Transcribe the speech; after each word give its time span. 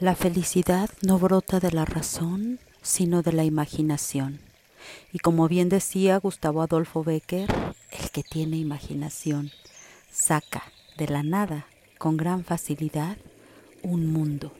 La 0.00 0.14
felicidad 0.14 0.88
no 1.02 1.18
brota 1.18 1.60
de 1.60 1.72
la 1.72 1.84
razón, 1.84 2.58
sino 2.80 3.20
de 3.20 3.34
la 3.34 3.44
imaginación. 3.44 4.40
Y 5.12 5.18
como 5.18 5.46
bien 5.46 5.68
decía 5.68 6.16
Gustavo 6.16 6.62
Adolfo 6.62 7.04
Becker, 7.04 7.52
el 7.90 8.10
que 8.10 8.22
tiene 8.22 8.56
imaginación 8.56 9.50
saca 10.10 10.62
de 10.96 11.06
la 11.06 11.22
nada 11.22 11.66
con 11.98 12.16
gran 12.16 12.44
facilidad 12.44 13.18
un 13.82 14.10
mundo. 14.10 14.52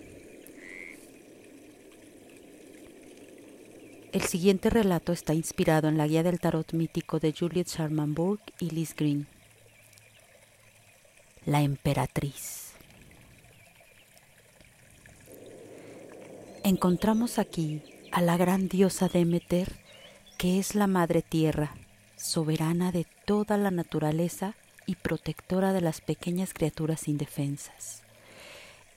El 4.13 4.21
siguiente 4.21 4.69
relato 4.69 5.15
está 5.15 5.33
inspirado 5.33 5.89
en 5.89 5.97
la 5.97 6.07
guía 6.07 6.23
del 6.23 6.39
tarot 6.39 6.75
mítico 6.75 7.19
de 7.19 7.33
Juliet 7.33 7.67
Sharmanburg 7.67 8.41
y 8.59 8.69
Liz 8.69 8.95
Green. 8.95 9.27
La 11.47 11.63
emperatriz. 11.63 12.70
Encontramos 16.71 17.41
aquí 17.41 17.83
a 18.13 18.21
la 18.21 18.37
gran 18.37 18.69
diosa 18.69 19.09
Demeter, 19.09 19.73
que 20.39 20.61
es 20.61 20.77
la 20.77 20.87
Madre 20.87 21.21
Tierra, 21.21 21.75
soberana 22.15 22.93
de 22.93 23.09
toda 23.25 23.57
la 23.57 23.73
naturaleza 23.73 24.55
y 24.87 24.95
protectora 24.95 25.73
de 25.73 25.81
las 25.81 26.01
pequeñas 26.01 26.55
criaturas 26.55 27.09
indefensas. 27.09 28.03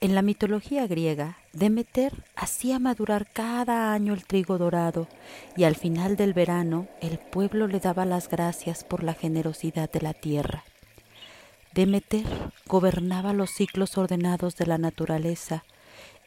En 0.00 0.14
la 0.14 0.22
mitología 0.22 0.86
griega, 0.86 1.38
Demeter 1.52 2.12
hacía 2.36 2.78
madurar 2.78 3.26
cada 3.32 3.92
año 3.92 4.14
el 4.14 4.24
trigo 4.24 4.56
dorado 4.56 5.08
y 5.56 5.64
al 5.64 5.74
final 5.74 6.14
del 6.14 6.32
verano 6.32 6.86
el 7.00 7.18
pueblo 7.18 7.66
le 7.66 7.80
daba 7.80 8.04
las 8.04 8.28
gracias 8.28 8.84
por 8.84 9.02
la 9.02 9.14
generosidad 9.14 9.90
de 9.90 10.00
la 10.00 10.14
tierra. 10.14 10.62
Demeter 11.72 12.24
gobernaba 12.68 13.32
los 13.32 13.50
ciclos 13.50 13.98
ordenados 13.98 14.54
de 14.54 14.66
la 14.66 14.78
naturaleza 14.78 15.64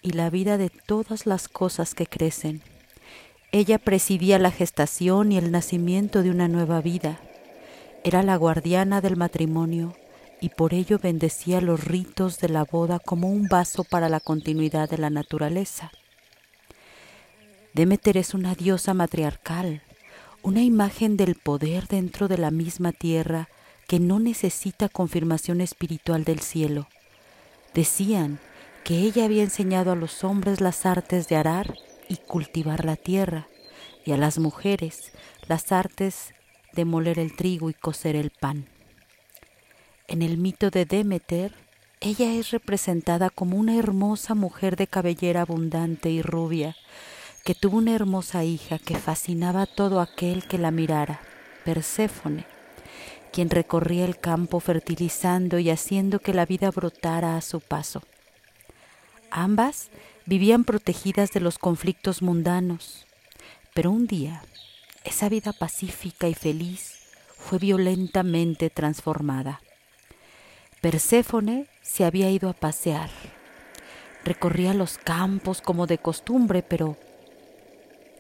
y 0.08 0.12
la 0.12 0.30
vida 0.30 0.58
de 0.58 0.70
todas 0.70 1.26
las 1.26 1.50
cosas 1.50 1.94
que 1.94 2.06
crecen. 2.06 2.62
Ella 3.52 3.78
presidía 3.78 4.40
la 4.40 4.52
gestación 4.52 5.34
y 5.34 5.38
el 5.38 5.52
nacimiento 5.52 6.24
de 6.24 6.32
una 6.32 6.48
nueva 6.48 6.80
vida. 6.80 7.20
Era 8.06 8.24
la 8.24 8.38
guardiana 8.38 9.02
del 9.02 9.18
matrimonio 9.18 9.98
y 10.40 10.48
por 10.48 10.74
ello 10.74 10.98
bendecía 10.98 11.60
los 11.60 11.84
ritos 11.84 12.40
de 12.40 12.48
la 12.48 12.64
boda 12.64 13.00
como 13.00 13.30
un 13.30 13.50
vaso 13.50 13.84
para 13.84 14.08
la 14.08 14.22
continuidad 14.22 14.90
de 14.90 14.98
la 14.98 15.10
naturaleza. 15.10 15.92
Demeter 17.74 18.16
es 18.16 18.34
una 18.34 18.56
diosa 18.56 18.94
matriarcal, 18.94 19.82
una 20.42 20.64
imagen 20.64 21.18
del 21.18 21.36
poder 21.36 21.88
dentro 21.88 22.30
de 22.30 22.38
la 22.38 22.50
misma 22.50 22.94
tierra 22.94 23.50
que 23.90 24.00
no 24.00 24.20
necesita 24.20 24.88
confirmación 24.88 25.60
espiritual 25.60 26.24
del 26.24 26.40
cielo. 26.40 26.88
Decían 27.74 28.40
que 28.88 29.00
ella 29.00 29.26
había 29.26 29.44
enseñado 29.44 29.92
a 29.92 29.98
los 29.98 30.24
hombres 30.24 30.62
las 30.62 30.86
artes 30.86 31.28
de 31.28 31.36
arar 31.36 31.76
y 32.08 32.16
cultivar 32.16 32.86
la 32.86 32.96
tierra, 32.96 33.50
y 34.06 34.14
a 34.14 34.18
las 34.18 34.40
mujeres 34.40 35.12
las 35.50 35.74
artes 35.74 36.34
de 36.72 36.86
moler 36.86 37.20
el 37.20 37.36
trigo 37.36 37.70
y 37.70 37.74
cocer 37.74 38.16
el 38.16 38.30
pan. 38.30 38.66
En 40.08 40.22
el 40.22 40.38
mito 40.38 40.70
de 40.70 40.86
Demeter, 40.86 41.54
ella 42.00 42.34
es 42.34 42.52
representada 42.52 43.30
como 43.30 43.58
una 43.58 43.76
hermosa 43.76 44.36
mujer 44.36 44.78
de 44.78 44.88
cabellera 44.88 45.42
abundante 45.42 46.10
y 46.10 46.22
rubia, 46.22 46.78
que 47.44 47.56
tuvo 47.56 47.80
una 47.80 47.94
hermosa 47.94 48.46
hija 48.46 48.80
que 48.80 48.96
fascinaba 48.96 49.64
a 49.64 49.66
todo 49.66 50.00
aquel 50.00 50.48
que 50.48 50.58
la 50.58 50.72
mirara, 50.72 51.20
Perséfone, 51.66 52.46
quien 53.34 53.50
recorría 53.50 54.06
el 54.06 54.18
campo 54.18 54.62
fertilizando 54.62 55.60
y 55.60 55.72
haciendo 55.72 56.20
que 56.20 56.34
la 56.34 56.46
vida 56.46 56.72
brotara 56.72 57.36
a 57.36 57.42
su 57.42 57.60
paso. 57.60 58.02
Ambas 59.40 59.92
vivían 60.26 60.64
protegidas 60.64 61.32
de 61.32 61.42
los 61.42 61.60
conflictos 61.60 62.24
mundanos, 62.24 63.06
pero 63.76 63.92
un 63.92 64.08
día 64.08 64.42
esa 65.04 65.30
vida 65.30 65.54
pacífica 65.54 66.28
y 66.28 66.34
feliz 66.34 67.12
fue 67.38 67.60
violentamente 67.60 68.72
transformada. 68.72 69.62
Perséfone 70.82 71.68
se 71.84 72.04
había 72.04 72.32
ido 72.32 72.50
a 72.50 72.54
pasear. 72.54 73.12
Recorría 74.26 74.74
los 74.74 74.98
campos 74.98 75.62
como 75.62 75.86
de 75.86 76.00
costumbre, 76.00 76.64
pero 76.64 76.98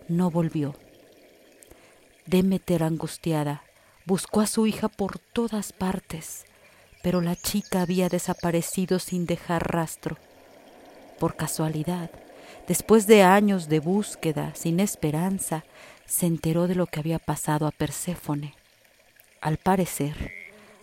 no 0.09 0.29
volvió. 0.29 0.75
Demeter, 2.27 2.83
angustiada, 2.83 3.63
buscó 4.05 4.41
a 4.41 4.45
su 4.45 4.67
hija 4.67 4.87
por 4.87 5.17
todas 5.17 5.73
partes, 5.73 6.45
pero 7.01 7.21
la 7.21 7.35
chica 7.35 7.81
había 7.81 8.07
desaparecido 8.07 8.99
sin 8.99 9.25
dejar 9.25 9.73
rastro 9.73 10.19
por 11.17 11.35
casualidad, 11.35 12.09
después 12.67 13.07
de 13.07 13.23
años 13.23 13.67
de 13.67 13.79
búsqueda 13.79 14.53
sin 14.55 14.79
esperanza, 14.79 15.63
se 16.05 16.25
enteró 16.25 16.67
de 16.67 16.75
lo 16.75 16.85
que 16.87 16.99
había 16.99 17.19
pasado 17.19 17.67
a 17.67 17.71
Perséfone. 17.71 18.53
Al 19.41 19.57
parecer, 19.57 20.31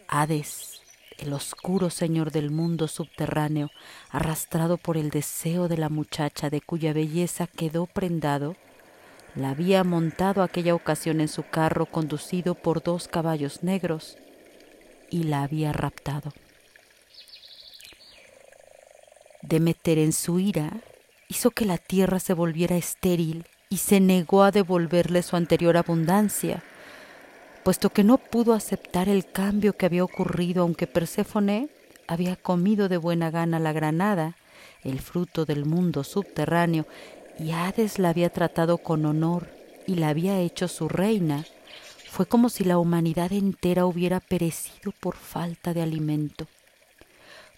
Hades, 0.09 0.83
el 1.19 1.33
oscuro 1.33 1.91
señor 1.91 2.31
del 2.31 2.51
mundo 2.51 2.89
subterráneo, 2.89 3.71
arrastrado 4.11 4.77
por 4.77 4.97
el 4.97 5.11
deseo 5.11 5.69
de 5.69 5.79
la 5.79 5.89
muchacha 5.89 6.51
de 6.51 6.61
cuya 6.61 6.93
belleza 6.93 7.47
quedó 7.47 7.87
prendado, 7.87 8.57
la 9.35 9.51
había 9.51 9.83
montado 9.83 10.43
aquella 10.43 10.75
ocasión 10.75 11.21
en 11.21 11.29
su 11.29 11.43
carro 11.43 11.87
conducido 11.87 12.55
por 12.55 12.83
dos 12.83 13.09
caballos 13.09 13.63
negros 13.63 14.17
y 15.11 15.25
la 15.25 15.43
había 15.43 15.73
raptado. 15.73 16.33
Demeter 19.47 19.99
en 19.99 20.15
su 20.15 20.41
ira 20.41 20.73
hizo 21.29 21.51
que 21.51 21.67
la 21.67 21.77
tierra 21.77 22.19
se 22.19 22.33
volviera 22.33 22.77
estéril 22.77 23.45
y 23.69 23.77
se 23.77 24.01
negó 24.01 24.43
a 24.43 24.51
devolverle 24.51 25.23
su 25.23 25.37
anterior 25.37 25.77
abundancia, 25.77 26.63
puesto 27.63 27.91
que 27.91 28.05
no 28.05 28.17
pudo 28.17 28.55
aceptar 28.55 29.11
el 29.11 29.31
cambio 29.31 29.75
que 29.75 29.85
había 29.85 30.03
ocurrido 30.03 30.63
aunque 30.63 30.87
Perséfone 30.87 31.69
había 32.09 32.37
comido 32.37 32.89
de 32.89 32.97
buena 32.97 33.31
gana 33.31 33.59
la 33.59 33.75
granada, 33.75 34.35
el 34.83 34.99
fruto 35.01 35.45
del 35.45 35.67
mundo 35.67 36.05
subterráneo, 36.05 36.87
y 37.39 37.51
Hades 37.51 37.99
la 37.99 38.11
había 38.11 38.31
tratado 38.31 38.79
con 38.79 39.05
honor 39.05 39.49
y 39.87 39.97
la 39.97 40.09
había 40.09 40.41
hecho 40.41 40.69
su 40.69 40.89
reina, 40.89 41.45
fue 42.11 42.25
como 42.25 42.49
si 42.49 42.65
la 42.65 42.79
humanidad 42.79 43.31
entera 43.33 43.85
hubiera 43.85 44.21
perecido 44.21 44.93
por 45.01 45.17
falta 45.17 45.75
de 45.75 45.83
alimento. 45.83 46.47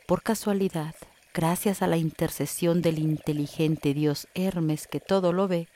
Por 0.06 0.22
casualidad, 0.22 0.94
gracias 1.36 1.82
a 1.82 1.86
la 1.86 1.98
intercesión 1.98 2.80
del 2.80 2.98
inteligente 2.98 3.92
dios 3.92 4.26
Hermes 4.34 4.86
que 4.86 5.00
todo 5.00 5.34
lo 5.34 5.46
ve, 5.48 5.68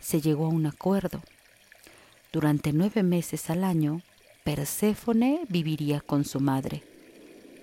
se 0.00 0.20
llegó 0.20 0.46
a 0.46 0.48
un 0.48 0.66
acuerdo. 0.66 1.22
Durante 2.32 2.72
nueve 2.72 3.04
meses 3.04 3.48
al 3.48 3.62
año, 3.62 4.02
Perséfone 4.42 5.42
viviría 5.48 6.00
con 6.00 6.24
su 6.24 6.40
madre, 6.40 6.82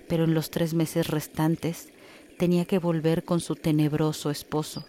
pero 0.08 0.24
en 0.24 0.32
los 0.32 0.50
tres 0.50 0.72
meses 0.72 1.08
restantes 1.08 1.88
tenía 2.38 2.64
que 2.64 2.78
volver 2.78 3.22
con 3.22 3.40
su 3.40 3.54
tenebroso 3.54 4.30
esposo. 4.30 4.86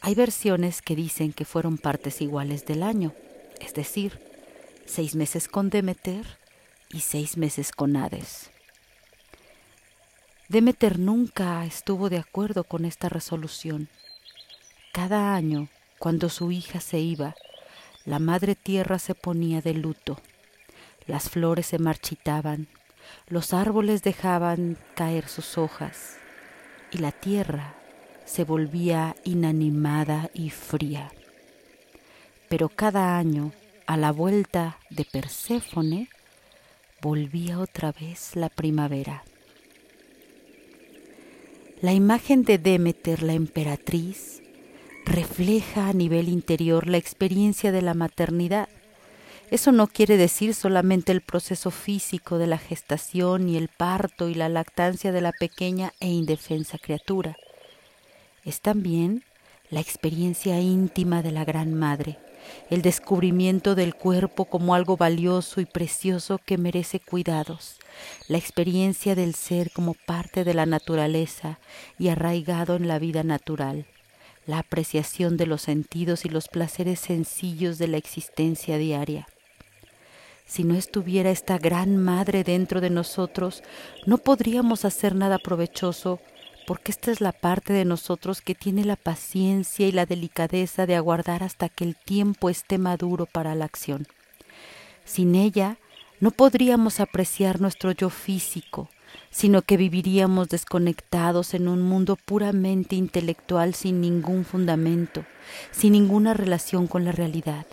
Hay 0.00 0.14
versiones 0.14 0.80
que 0.80 0.96
dicen 0.96 1.34
que 1.34 1.44
fueron 1.44 1.76
partes 1.76 2.22
iguales 2.22 2.64
del 2.64 2.82
año, 2.82 3.12
es 3.60 3.74
decir, 3.74 4.20
seis 4.86 5.16
meses 5.16 5.48
con 5.48 5.68
Demeter 5.68 6.38
y 6.88 7.00
seis 7.00 7.36
meses 7.36 7.72
con 7.72 7.94
Hades. 7.94 8.52
Demeter 10.52 10.98
nunca 10.98 11.64
estuvo 11.64 12.10
de 12.10 12.18
acuerdo 12.18 12.64
con 12.64 12.84
esta 12.84 13.08
resolución. 13.08 13.88
Cada 14.92 15.34
año, 15.34 15.70
cuando 15.98 16.28
su 16.28 16.52
hija 16.52 16.78
se 16.80 16.98
iba, 16.98 17.34
la 18.04 18.18
madre 18.18 18.54
tierra 18.54 18.98
se 18.98 19.14
ponía 19.14 19.62
de 19.62 19.72
luto. 19.72 20.20
Las 21.06 21.30
flores 21.30 21.64
se 21.64 21.78
marchitaban, 21.78 22.68
los 23.28 23.54
árboles 23.54 24.02
dejaban 24.02 24.76
caer 24.94 25.26
sus 25.26 25.56
hojas 25.56 26.18
y 26.90 26.98
la 26.98 27.12
tierra 27.12 27.74
se 28.26 28.44
volvía 28.44 29.16
inanimada 29.24 30.28
y 30.34 30.50
fría. 30.50 31.12
Pero 32.50 32.68
cada 32.68 33.16
año, 33.16 33.52
a 33.86 33.96
la 33.96 34.12
vuelta 34.12 34.78
de 34.90 35.06
Perséfone, 35.06 36.10
volvía 37.00 37.58
otra 37.58 37.90
vez 37.92 38.36
la 38.36 38.50
primavera. 38.50 39.24
La 41.82 41.92
imagen 41.92 42.44
de 42.44 42.58
Demeter, 42.58 43.24
la 43.24 43.32
emperatriz, 43.32 44.40
refleja 45.04 45.88
a 45.88 45.92
nivel 45.92 46.28
interior 46.28 46.86
la 46.86 46.96
experiencia 46.96 47.72
de 47.72 47.82
la 47.82 47.92
maternidad. 47.92 48.68
Eso 49.50 49.72
no 49.72 49.88
quiere 49.88 50.16
decir 50.16 50.54
solamente 50.54 51.10
el 51.10 51.22
proceso 51.22 51.72
físico 51.72 52.38
de 52.38 52.46
la 52.46 52.58
gestación 52.58 53.48
y 53.48 53.56
el 53.56 53.66
parto 53.66 54.28
y 54.28 54.34
la 54.34 54.48
lactancia 54.48 55.10
de 55.10 55.22
la 55.22 55.32
pequeña 55.32 55.92
e 55.98 56.06
indefensa 56.06 56.78
criatura. 56.78 57.34
Es 58.44 58.60
también 58.60 59.24
la 59.68 59.80
experiencia 59.80 60.60
íntima 60.60 61.20
de 61.20 61.32
la 61.32 61.44
Gran 61.44 61.74
Madre, 61.74 62.16
el 62.70 62.82
descubrimiento 62.82 63.74
del 63.74 63.94
cuerpo 63.94 64.46
como 64.46 64.74
algo 64.74 64.96
valioso 64.96 65.60
y 65.60 65.66
precioso 65.66 66.38
que 66.38 66.58
merece 66.58 67.00
cuidados, 67.00 67.78
la 68.28 68.38
experiencia 68.38 69.14
del 69.14 69.34
ser 69.34 69.70
como 69.70 69.94
parte 69.94 70.44
de 70.44 70.54
la 70.54 70.66
naturaleza 70.66 71.58
y 71.98 72.08
arraigado 72.08 72.76
en 72.76 72.88
la 72.88 72.98
vida 72.98 73.22
natural, 73.22 73.86
la 74.46 74.58
apreciación 74.58 75.36
de 75.36 75.46
los 75.46 75.62
sentidos 75.62 76.24
y 76.24 76.28
los 76.28 76.48
placeres 76.48 77.00
sencillos 77.00 77.78
de 77.78 77.88
la 77.88 77.96
existencia 77.96 78.78
diaria. 78.78 79.28
Si 80.46 80.64
no 80.64 80.74
estuviera 80.74 81.30
esta 81.30 81.56
gran 81.56 81.96
madre 81.96 82.44
dentro 82.44 82.80
de 82.80 82.90
nosotros, 82.90 83.62
no 84.04 84.18
podríamos 84.18 84.84
hacer 84.84 85.14
nada 85.14 85.38
provechoso 85.38 86.20
porque 86.66 86.92
esta 86.92 87.10
es 87.10 87.20
la 87.20 87.32
parte 87.32 87.72
de 87.72 87.84
nosotros 87.84 88.40
que 88.40 88.54
tiene 88.54 88.84
la 88.84 88.96
paciencia 88.96 89.86
y 89.86 89.92
la 89.92 90.06
delicadeza 90.06 90.86
de 90.86 90.96
aguardar 90.96 91.42
hasta 91.42 91.68
que 91.68 91.84
el 91.84 91.96
tiempo 91.96 92.50
esté 92.50 92.78
maduro 92.78 93.26
para 93.26 93.54
la 93.54 93.64
acción. 93.64 94.06
Sin 95.04 95.34
ella, 95.34 95.78
no 96.20 96.30
podríamos 96.30 97.00
apreciar 97.00 97.60
nuestro 97.60 97.90
yo 97.92 98.08
físico, 98.08 98.88
sino 99.30 99.62
que 99.62 99.76
viviríamos 99.76 100.48
desconectados 100.48 101.54
en 101.54 101.68
un 101.68 101.82
mundo 101.82 102.16
puramente 102.16 102.96
intelectual 102.96 103.74
sin 103.74 104.00
ningún 104.00 104.44
fundamento, 104.44 105.24
sin 105.70 105.92
ninguna 105.92 106.34
relación 106.34 106.86
con 106.86 107.04
la 107.04 107.12
realidad. 107.12 107.66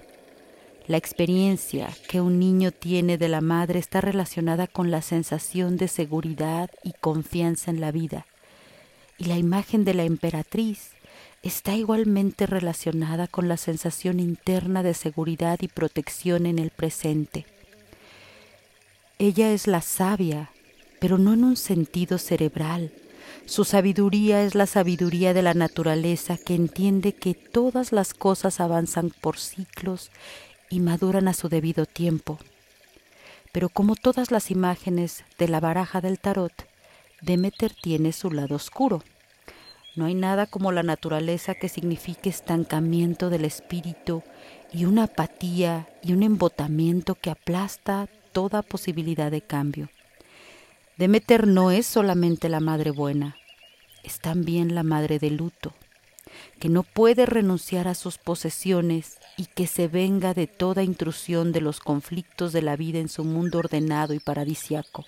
La 0.88 0.98
experiencia 0.98 1.90
que 2.08 2.20
un 2.20 2.40
niño 2.40 2.72
tiene 2.72 3.20
de 3.20 3.30
la 3.30 3.42
madre 3.42 3.78
está 3.78 4.02
relacionada 4.02 4.66
con 4.66 4.90
la 4.90 5.04
sensación 5.04 5.78
de 5.78 5.88
seguridad 5.88 6.72
y 6.84 6.94
confianza 6.94 7.70
en 7.70 7.80
la 7.80 7.92
vida, 7.92 8.26
y 9.20 9.26
la 9.26 9.38
imagen 9.38 9.84
de 9.84 9.94
la 9.94 10.04
emperatriz 10.04 10.92
está 11.44 11.76
igualmente 11.76 12.46
relacionada 12.46 13.28
con 13.28 13.48
la 13.48 13.58
sensación 13.58 14.20
interna 14.20 14.82
de 14.82 14.94
seguridad 14.94 15.60
y 15.62 15.68
protección 15.68 16.46
en 16.46 16.58
el 16.58 16.72
presente. 16.72 17.46
Ella 19.20 19.52
es 19.52 19.68
la 19.68 19.82
sabia, 19.82 20.52
pero 21.00 21.18
no 21.18 21.34
en 21.34 21.44
un 21.44 21.58
sentido 21.58 22.18
cerebral. 22.18 22.92
Su 23.46 23.66
sabiduría 23.66 24.44
es 24.44 24.56
la 24.56 24.66
sabiduría 24.66 25.34
de 25.34 25.42
la 25.42 25.54
naturaleza 25.54 26.38
que 26.38 26.56
entiende 26.56 27.14
que 27.14 27.34
todas 27.34 27.92
las 27.92 28.14
cosas 28.14 28.60
avanzan 28.60 29.10
por 29.10 29.38
ciclos 29.38 30.12
y 30.70 30.80
maduran 30.80 31.28
a 31.28 31.34
su 31.34 31.50
debido 31.50 31.86
tiempo. 31.86 32.40
Pero 33.52 33.70
como 33.70 33.96
todas 33.96 34.32
las 34.32 34.52
imágenes 34.52 35.26
de 35.38 35.48
la 35.48 35.60
baraja 35.60 36.00
del 36.00 36.20
tarot, 36.20 36.69
Demeter 37.22 37.74
tiene 37.74 38.14
su 38.14 38.32
lado 38.32 38.56
oscuro. 38.56 39.04
No 39.96 40.06
hay 40.06 40.14
nada 40.14 40.46
como 40.46 40.72
la 40.72 40.84
naturaleza 40.84 41.56
que 41.56 41.68
signifique 41.68 42.30
estancamiento 42.30 43.30
del 43.30 43.44
espíritu 43.44 44.24
y 44.72 44.86
una 44.86 45.06
apatía 45.06 45.90
y 46.02 46.14
un 46.14 46.24
embotamiento 46.24 47.16
que 47.16 47.32
aplasta 47.32 48.08
toda 48.32 48.62
posibilidad 48.62 49.32
de 49.32 49.42
cambio. 49.42 49.90
Demeter 50.98 51.48
no 51.48 51.72
es 51.72 51.86
solamente 51.86 52.50
la 52.50 52.60
madre 52.60 52.92
buena, 52.92 53.36
es 54.04 54.20
también 54.20 54.76
la 54.76 54.84
madre 54.84 55.20
de 55.20 55.32
luto, 55.32 55.74
que 56.60 56.70
no 56.70 56.84
puede 56.84 57.26
renunciar 57.26 57.88
a 57.88 57.96
sus 57.96 58.18
posesiones 58.18 59.18
y 59.38 59.46
que 59.46 59.68
se 59.68 59.88
venga 59.88 60.34
de 60.34 60.48
toda 60.48 60.84
intrusión 60.84 61.52
de 61.52 61.62
los 61.62 61.80
conflictos 61.80 62.54
de 62.54 62.62
la 62.62 62.76
vida 62.76 63.00
en 63.00 63.10
su 63.10 63.24
mundo 63.24 63.60
ordenado 63.60 64.14
y 64.14 64.20
paradisiaco. 64.20 65.06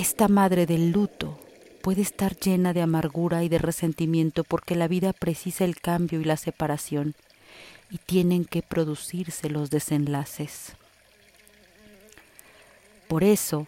Esta 0.00 0.28
madre 0.28 0.64
del 0.64 0.92
luto 0.92 1.38
puede 1.82 2.00
estar 2.00 2.34
llena 2.34 2.72
de 2.72 2.80
amargura 2.80 3.44
y 3.44 3.50
de 3.50 3.58
resentimiento 3.58 4.44
porque 4.44 4.74
la 4.74 4.88
vida 4.88 5.12
precisa 5.12 5.66
el 5.66 5.78
cambio 5.78 6.22
y 6.22 6.24
la 6.24 6.38
separación 6.38 7.14
y 7.90 7.98
tienen 7.98 8.46
que 8.46 8.62
producirse 8.62 9.50
los 9.50 9.68
desenlaces. 9.68 10.72
Por 13.08 13.24
eso, 13.24 13.66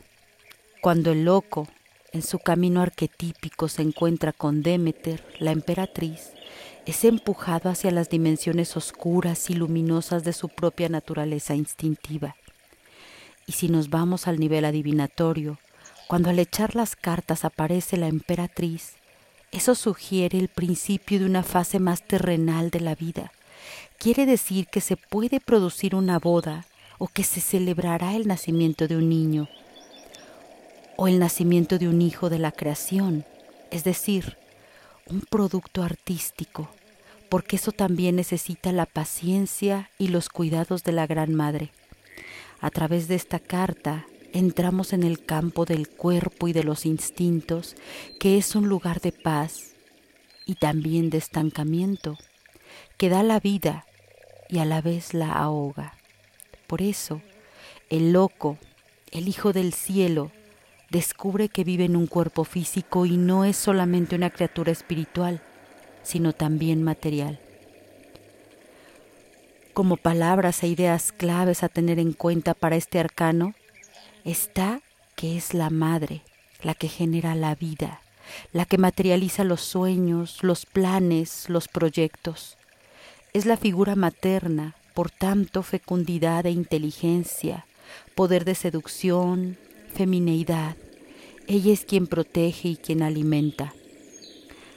cuando 0.81 1.12
el 1.12 1.26
loco 1.26 1.69
en 2.14 2.23
su 2.23 2.38
camino 2.38 2.81
arquetípico 2.81 3.69
se 3.69 3.82
encuentra 3.82 4.32
con 4.32 4.62
Demeter, 4.62 5.23
la 5.38 5.50
emperatriz, 5.50 6.31
es 6.87 7.05
empujado 7.05 7.69
hacia 7.69 7.90
las 7.90 8.08
dimensiones 8.08 8.75
oscuras 8.79 9.50
y 9.50 9.55
luminosas 9.55 10.25
de 10.25 10.32
su 10.32 10.49
propia 10.49 10.88
naturaleza 10.88 11.55
instintiva. 11.55 12.37
Y 13.46 13.52
si 13.52 13.69
nos 13.69 13.90
vamos 13.90 14.26
al 14.26 14.40
nivel 14.40 14.64
adivinatorio, 14.64 15.58
cuando 16.09 16.31
al 16.31 16.39
echar 16.39 16.75
las 16.77 16.97
cartas 16.97 17.45
aparece 17.45 17.97
la 17.97 18.09
emperatriz, 18.09 18.95
eso 19.51 19.75
sugiere 19.75 20.39
el 20.39 20.49
principio 20.49 21.19
de 21.19 21.27
una 21.27 21.43
fase 21.43 21.79
más 21.79 22.03
terrenal 22.03 22.71
de 22.71 22.81
la 22.81 22.95
vida. 22.95 23.33
Quiere 23.99 24.27
decir 24.27 24.67
que 24.67 24.81
se 24.81 24.97
puede 24.97 25.41
producir 25.41 25.95
una 25.95 26.19
boda 26.19 26.67
o 26.99 27.07
que 27.07 27.23
se 27.23 27.41
celebrará 27.41 28.15
el 28.15 28.27
nacimiento 28.27 28.89
de 28.89 28.97
un 28.97 29.09
niño 29.09 29.49
o 30.97 31.09
el 31.09 31.19
nacimiento 31.19 31.79
de 31.79 31.89
un 31.89 32.01
hijo 32.01 32.31
de 32.31 32.39
la 32.39 32.53
creación, 32.53 33.25
es 33.71 33.85
decir, 33.85 34.37
un 35.07 35.21
producto 35.21 35.83
artístico, 35.83 36.69
porque 37.29 37.57
eso 37.57 37.73
también 37.73 38.17
necesita 38.17 38.73
la 38.73 38.87
paciencia 38.87 39.91
y 39.99 40.09
los 40.09 40.29
cuidados 40.29 40.85
de 40.85 40.93
la 40.93 41.07
Gran 41.07 41.35
Madre. 41.35 41.73
A 42.61 42.71
través 42.71 43.09
de 43.09 43.17
esta 43.17 43.39
carta 43.39 44.07
entramos 44.32 44.93
en 44.93 45.02
el 45.02 45.25
campo 45.25 45.64
del 45.64 45.88
cuerpo 45.88 46.49
y 46.49 46.52
de 46.52 46.64
los 46.64 46.87
instintos, 46.87 47.76
que 48.19 48.38
es 48.38 48.55
un 48.55 48.69
lugar 48.69 49.00
de 49.00 49.12
paz 49.12 49.73
y 50.46 50.55
también 50.55 51.11
de 51.11 51.19
estancamiento, 51.19 52.19
que 52.96 53.08
da 53.08 53.23
la 53.23 53.40
vida 53.40 53.87
y 54.49 54.58
a 54.58 54.64
la 54.64 54.81
vez 54.81 55.14
la 55.14 55.32
ahoga. 55.32 55.94
Por 56.67 56.82
eso, 56.82 57.20
el 57.90 58.12
loco, 58.12 58.58
el 59.11 59.29
Hijo 59.29 59.52
del 59.52 59.73
Cielo, 59.73 60.31
descubre 60.90 61.49
que 61.49 61.64
vive 61.64 61.84
en 61.84 61.96
un 61.96 62.06
cuerpo 62.06 62.44
físico 62.44 63.06
y 63.06 63.17
no 63.17 63.44
es 63.44 63.56
solamente 63.56 64.14
una 64.14 64.31
criatura 64.31 64.73
espiritual, 64.73 65.40
sino 66.02 66.32
también 66.32 66.82
material. 66.82 67.40
Como 69.73 69.96
palabras 69.96 70.62
e 70.62 70.69
ideas 70.69 71.12
claves 71.12 71.62
a 71.62 71.70
tener 71.70 71.99
en 71.99 72.12
cuenta 72.12 72.52
para 72.52 72.76
este 72.76 72.99
arcano, 72.99 73.55
está 74.25 74.81
que 75.17 75.37
es 75.37 75.55
la 75.55 75.71
madre, 75.71 76.23
la 76.63 76.75
que 76.75 76.89
genera 76.89 77.35
la 77.35 77.55
vida, 77.55 78.01
la 78.53 78.65
que 78.65 78.79
materializa 78.79 79.45
los 79.45 79.61
sueños, 79.61 80.39
los 80.43 80.67
planes, 80.67 81.49
los 81.49 81.69
proyectos. 81.69 82.57
Es 83.33 83.47
la 83.47 83.57
figura 83.57 83.97
materna 83.97 84.77
por 84.95 85.11
tanto 85.11 85.63
fecundidad 85.63 86.47
e 86.47 86.51
inteligencia, 86.51 87.67
poder 88.15 88.45
de 88.45 88.55
seducción, 88.55 89.57
femineidad. 89.95 90.77
Ella 91.47 91.73
es 91.73 91.85
quien 91.85 92.07
protege 92.07 92.69
y 92.69 92.77
quien 92.77 93.03
alimenta. 93.03 93.75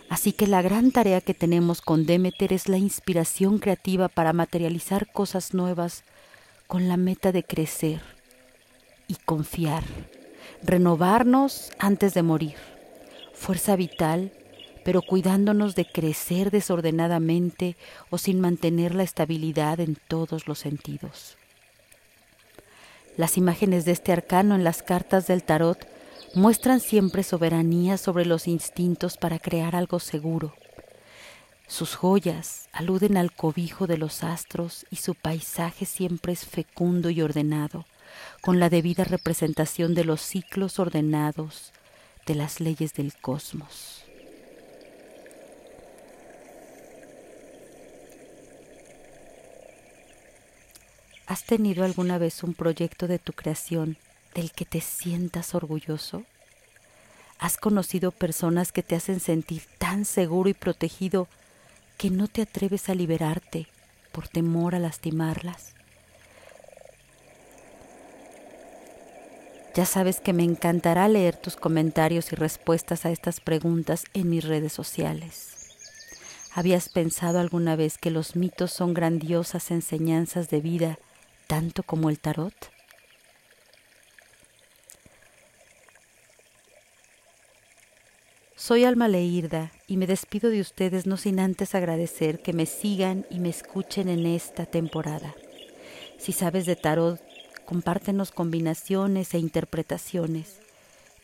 Así 0.10 0.32
que 0.32 0.48
la 0.48 0.62
gran 0.62 0.92
tarea 0.92 1.20
que 1.22 1.34
tenemos 1.34 1.82
con 1.82 2.06
Demeter 2.06 2.54
es 2.54 2.70
la 2.70 2.78
inspiración 2.78 3.60
creativa 3.60 4.08
para 4.08 4.34
materializar 4.34 5.12
cosas 5.12 5.54
nuevas 5.54 6.04
con 6.68 6.88
la 6.88 6.98
meta 6.98 7.32
de 7.32 7.44
crecer 7.44 8.15
y 9.08 9.16
confiar, 9.16 9.84
renovarnos 10.64 11.72
antes 11.80 12.14
de 12.14 12.24
morir, 12.24 12.56
fuerza 13.34 13.76
vital 13.76 14.32
pero 14.86 15.02
cuidándonos 15.02 15.74
de 15.74 15.84
crecer 15.84 16.52
desordenadamente 16.52 17.76
o 18.12 18.20
sin 18.20 18.40
mantener 18.40 18.94
la 18.94 19.02
estabilidad 19.02 19.80
en 19.80 19.98
todos 20.08 20.48
los 20.48 20.60
sentidos. 20.60 21.38
Las 23.18 23.36
imágenes 23.36 23.84
de 23.86 23.94
este 23.94 24.12
arcano 24.12 24.54
en 24.54 24.64
las 24.64 24.84
cartas 24.84 25.26
del 25.26 25.42
tarot 25.42 25.88
muestran 26.36 26.80
siempre 26.80 27.24
soberanía 27.24 27.98
sobre 27.98 28.28
los 28.28 28.48
instintos 28.48 29.18
para 29.18 29.40
crear 29.40 29.76
algo 29.76 30.00
seguro. 30.00 30.54
Sus 31.66 31.96
joyas 31.96 32.70
aluden 32.72 33.18
al 33.18 33.32
cobijo 33.32 33.88
de 33.88 33.98
los 33.98 34.24
astros 34.24 34.86
y 34.92 34.98
su 34.98 35.16
paisaje 35.16 35.86
siempre 35.86 36.34
es 36.34 36.46
fecundo 36.46 37.10
y 37.10 37.24
ordenado, 37.24 37.88
con 38.42 38.60
la 38.60 38.70
debida 38.70 39.04
representación 39.04 39.94
de 39.96 40.06
los 40.06 40.22
ciclos 40.22 40.80
ordenados 40.80 41.72
de 42.26 42.36
las 42.36 42.60
leyes 42.60 42.94
del 42.94 43.14
cosmos. 43.16 44.04
¿Has 51.28 51.44
tenido 51.44 51.84
alguna 51.84 52.18
vez 52.18 52.44
un 52.44 52.54
proyecto 52.54 53.08
de 53.08 53.18
tu 53.18 53.34
creación 53.34 53.98
del 54.36 54.52
que 54.52 54.66
te 54.66 54.80
sientas 54.80 55.56
orgulloso? 55.56 56.24
¿Has 57.40 57.58
conocido 57.58 58.12
personas 58.12 58.72
que 58.72 58.84
te 58.84 58.96
hacen 58.96 59.20
sentir 59.20 59.64
tan 59.78 60.06
seguro 60.06 60.50
y 60.50 60.54
protegido 60.54 61.28
que 61.98 62.10
no 62.10 62.28
te 62.28 62.42
atreves 62.44 62.90
a 62.90 62.96
liberarte 62.96 63.68
por 64.12 64.28
temor 64.28 64.76
a 64.76 64.80
lastimarlas? 64.80 65.74
Ya 69.76 69.86
sabes 69.86 70.22
que 70.22 70.32
me 70.32 70.44
encantará 70.44 71.10
leer 71.10 71.36
tus 71.36 71.58
comentarios 71.58 72.32
y 72.32 72.38
respuestas 72.38 73.06
a 73.06 73.12
estas 73.12 73.42
preguntas 73.42 74.06
en 74.14 74.30
mis 74.30 74.46
redes 74.46 74.72
sociales. 74.72 75.52
¿Habías 76.54 76.88
pensado 76.88 77.40
alguna 77.40 77.76
vez 77.76 77.98
que 77.98 78.10
los 78.10 78.38
mitos 78.38 78.72
son 78.72 78.94
grandiosas 78.94 79.72
enseñanzas 79.72 80.50
de 80.50 80.62
vida 80.62 80.98
tanto 81.48 81.84
como 81.84 82.10
el 82.10 82.20
tarot? 82.20 82.54
Soy 88.56 88.86
Alma 88.86 89.10
Leirda 89.10 89.74
y 89.88 89.98
me 89.98 90.08
despido 90.08 90.50
de 90.50 90.62
ustedes 90.62 91.06
no 91.06 91.18
sin 91.18 91.42
antes 91.42 91.76
agradecer 91.76 92.42
que 92.42 92.54
me 92.54 92.66
sigan 92.66 93.26
y 93.30 93.40
me 93.40 93.50
escuchen 93.50 94.08
en 94.08 94.26
esta 94.26 94.66
temporada. 94.66 95.36
Si 96.18 96.32
sabes 96.32 96.66
de 96.66 96.78
tarot, 96.78 97.25
compártenos 97.66 98.32
combinaciones 98.32 99.34
e 99.34 99.40
interpretaciones, 99.40 100.60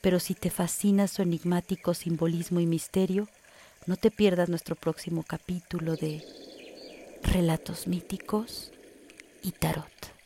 pero 0.01 0.19
si 0.19 0.33
te 0.33 0.49
fascina 0.49 1.07
su 1.07 1.21
enigmático 1.21 1.93
simbolismo 1.93 2.59
y 2.59 2.65
misterio, 2.65 3.27
no 3.85 3.95
te 3.95 4.11
pierdas 4.11 4.49
nuestro 4.49 4.75
próximo 4.75 5.23
capítulo 5.23 5.95
de 5.95 6.23
Relatos 7.23 7.87
míticos 7.87 8.71
y 9.43 9.51
Tarot. 9.51 10.20